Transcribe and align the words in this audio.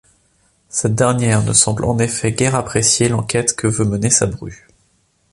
Cette 0.67 0.95
dernière 0.95 1.43
ne 1.43 1.53
semble 1.53 1.85
en 1.85 1.99
effet 1.99 2.31
guère 2.31 2.55
apprécier 2.55 3.07
l'enquête 3.07 3.55
que 3.55 3.67
veut 3.67 3.85
mener 3.85 4.09
sa 4.09 4.25
bru. 4.25 4.65